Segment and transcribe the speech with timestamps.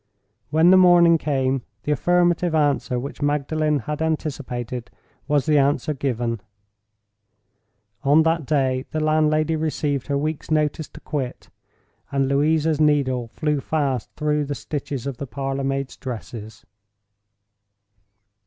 [0.49, 4.89] When the morning came, the affirmative answer which Magdalen had anticipated
[5.27, 6.41] was the answer given.
[8.01, 11.49] On that day the landlady received her week's notice to quit,
[12.11, 16.63] and Louisa's needle flew fast through the stitches of the parlor maid's dress.